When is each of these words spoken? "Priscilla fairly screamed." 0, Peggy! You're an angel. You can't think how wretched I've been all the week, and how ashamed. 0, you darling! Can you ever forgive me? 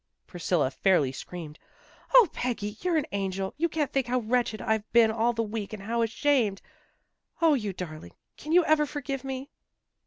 "Priscilla 0.25 0.71
fairly 0.71 1.11
screamed." 1.11 1.59
0, 2.17 2.25
Peggy! 2.33 2.75
You're 2.81 2.97
an 2.97 3.05
angel. 3.11 3.53
You 3.55 3.69
can't 3.69 3.93
think 3.93 4.07
how 4.07 4.17
wretched 4.21 4.59
I've 4.59 4.91
been 4.93 5.11
all 5.11 5.31
the 5.31 5.43
week, 5.43 5.73
and 5.73 5.83
how 5.83 6.01
ashamed. 6.01 6.59
0, 7.39 7.53
you 7.53 7.71
darling! 7.71 8.15
Can 8.35 8.51
you 8.51 8.65
ever 8.65 8.87
forgive 8.87 9.23
me? 9.23 9.51